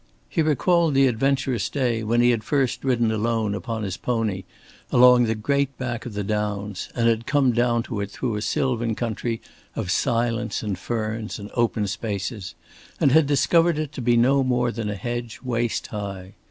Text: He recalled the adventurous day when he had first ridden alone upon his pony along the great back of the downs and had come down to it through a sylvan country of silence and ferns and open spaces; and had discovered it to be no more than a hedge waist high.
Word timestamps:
He 0.27 0.41
recalled 0.41 0.95
the 0.95 1.05
adventurous 1.05 1.69
day 1.69 2.01
when 2.01 2.21
he 2.21 2.31
had 2.31 2.43
first 2.43 2.83
ridden 2.83 3.11
alone 3.11 3.53
upon 3.53 3.83
his 3.83 3.97
pony 3.97 4.45
along 4.91 5.25
the 5.25 5.35
great 5.35 5.77
back 5.77 6.07
of 6.07 6.15
the 6.15 6.23
downs 6.23 6.89
and 6.95 7.07
had 7.07 7.27
come 7.27 7.51
down 7.51 7.83
to 7.83 8.01
it 8.01 8.09
through 8.09 8.35
a 8.35 8.41
sylvan 8.41 8.95
country 8.95 9.41
of 9.75 9.91
silence 9.91 10.63
and 10.63 10.79
ferns 10.79 11.37
and 11.37 11.51
open 11.53 11.85
spaces; 11.85 12.55
and 12.99 13.11
had 13.11 13.27
discovered 13.27 13.77
it 13.77 13.91
to 13.91 14.01
be 14.01 14.17
no 14.17 14.43
more 14.43 14.71
than 14.71 14.89
a 14.89 14.95
hedge 14.95 15.41
waist 15.43 15.85
high. 15.85 16.33